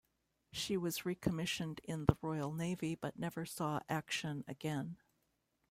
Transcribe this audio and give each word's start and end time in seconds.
She 0.51 0.77
was 0.77 1.05
recommissioned 1.05 1.79
in 1.83 2.05
the 2.05 2.17
Royal 2.23 2.51
Navy 2.51 2.95
but 2.95 3.19
never 3.19 3.45
saw 3.45 3.81
action 3.87 4.43
again. 4.47 4.97